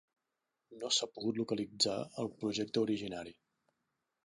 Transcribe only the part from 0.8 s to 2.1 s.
No s'ha pogut localitzar